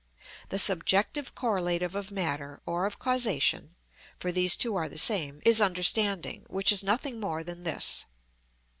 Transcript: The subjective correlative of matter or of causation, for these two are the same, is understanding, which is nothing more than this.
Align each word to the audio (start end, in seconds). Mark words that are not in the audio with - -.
The 0.49 0.57
subjective 0.57 1.35
correlative 1.35 1.93
of 1.93 2.09
matter 2.09 2.59
or 2.65 2.87
of 2.87 2.97
causation, 2.97 3.75
for 4.17 4.31
these 4.31 4.55
two 4.55 4.73
are 4.73 4.89
the 4.89 4.97
same, 4.97 5.43
is 5.45 5.61
understanding, 5.61 6.43
which 6.47 6.71
is 6.71 6.81
nothing 6.81 7.19
more 7.19 7.43
than 7.43 7.65
this. 7.65 8.07